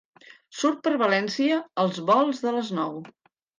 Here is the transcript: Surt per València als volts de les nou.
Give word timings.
Surt 0.61 0.79
per 0.87 0.93
València 1.01 1.61
als 1.85 2.01
volts 2.11 2.43
de 2.49 2.57
les 2.59 2.75
nou. 2.81 3.01